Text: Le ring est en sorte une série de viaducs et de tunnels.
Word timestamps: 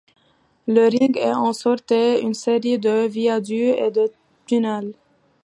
Le 0.67 0.87
ring 0.87 1.15
est 1.19 1.31
en 1.31 1.53
sorte 1.53 1.91
une 1.91 2.33
série 2.33 2.79
de 2.79 3.05
viaducs 3.05 3.77
et 3.77 3.91
de 3.91 4.11
tunnels. 4.47 4.95